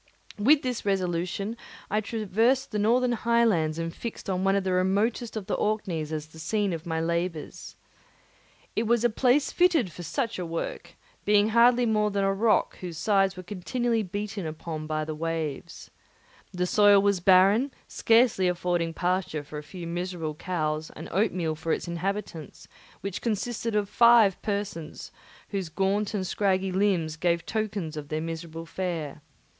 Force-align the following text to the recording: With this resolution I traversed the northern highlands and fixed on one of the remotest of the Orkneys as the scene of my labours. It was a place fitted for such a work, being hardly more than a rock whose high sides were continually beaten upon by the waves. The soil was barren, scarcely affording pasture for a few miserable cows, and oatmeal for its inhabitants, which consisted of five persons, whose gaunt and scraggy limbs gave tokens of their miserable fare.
With 0.39 0.63
this 0.63 0.83
resolution 0.83 1.55
I 1.91 2.01
traversed 2.01 2.71
the 2.71 2.79
northern 2.79 3.11
highlands 3.11 3.77
and 3.77 3.93
fixed 3.93 4.31
on 4.31 4.43
one 4.43 4.55
of 4.55 4.63
the 4.63 4.73
remotest 4.73 5.37
of 5.37 5.45
the 5.45 5.53
Orkneys 5.53 6.11
as 6.11 6.25
the 6.25 6.39
scene 6.39 6.73
of 6.73 6.87
my 6.87 6.99
labours. 6.99 7.75
It 8.75 8.87
was 8.87 9.03
a 9.03 9.11
place 9.11 9.51
fitted 9.51 9.91
for 9.91 10.01
such 10.01 10.39
a 10.39 10.43
work, 10.43 10.95
being 11.23 11.49
hardly 11.49 11.85
more 11.85 12.09
than 12.09 12.23
a 12.23 12.33
rock 12.33 12.77
whose 12.79 12.97
high 12.97 13.25
sides 13.25 13.37
were 13.37 13.43
continually 13.43 14.01
beaten 14.01 14.47
upon 14.47 14.87
by 14.87 15.05
the 15.05 15.13
waves. 15.13 15.91
The 16.51 16.65
soil 16.65 16.99
was 16.99 17.19
barren, 17.19 17.71
scarcely 17.87 18.47
affording 18.47 18.95
pasture 18.95 19.43
for 19.43 19.59
a 19.59 19.61
few 19.61 19.85
miserable 19.85 20.33
cows, 20.33 20.89
and 20.95 21.09
oatmeal 21.11 21.53
for 21.53 21.71
its 21.73 21.87
inhabitants, 21.87 22.67
which 23.01 23.21
consisted 23.21 23.75
of 23.75 23.87
five 23.87 24.41
persons, 24.41 25.11
whose 25.49 25.69
gaunt 25.69 26.15
and 26.15 26.25
scraggy 26.25 26.71
limbs 26.71 27.17
gave 27.17 27.45
tokens 27.45 27.95
of 27.95 28.07
their 28.09 28.19
miserable 28.21 28.65
fare. 28.65 29.21